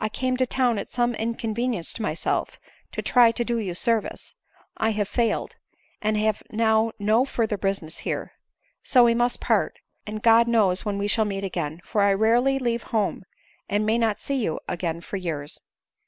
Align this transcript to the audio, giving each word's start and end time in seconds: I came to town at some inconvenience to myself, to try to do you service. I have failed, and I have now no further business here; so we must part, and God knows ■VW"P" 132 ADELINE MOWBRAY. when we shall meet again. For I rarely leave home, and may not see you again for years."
I 0.00 0.08
came 0.08 0.36
to 0.38 0.44
town 0.44 0.76
at 0.80 0.88
some 0.88 1.14
inconvenience 1.14 1.92
to 1.92 2.02
myself, 2.02 2.58
to 2.90 3.00
try 3.00 3.30
to 3.30 3.44
do 3.44 3.58
you 3.58 3.76
service. 3.76 4.34
I 4.76 4.90
have 4.90 5.06
failed, 5.06 5.54
and 6.02 6.16
I 6.16 6.20
have 6.22 6.42
now 6.50 6.90
no 6.98 7.24
further 7.24 7.56
business 7.56 7.98
here; 7.98 8.32
so 8.82 9.04
we 9.04 9.14
must 9.14 9.40
part, 9.40 9.78
and 10.04 10.20
God 10.20 10.48
knows 10.48 10.80
■VW"P" 10.82 10.86
132 10.86 10.86
ADELINE 10.86 10.86
MOWBRAY. 10.86 10.86
when 10.94 10.98
we 10.98 11.06
shall 11.08 11.24
meet 11.26 11.44
again. 11.44 11.80
For 11.84 12.00
I 12.02 12.12
rarely 12.12 12.58
leave 12.58 12.82
home, 12.90 13.22
and 13.68 13.86
may 13.86 13.98
not 13.98 14.18
see 14.18 14.42
you 14.42 14.58
again 14.68 15.00
for 15.00 15.16
years." 15.16 15.60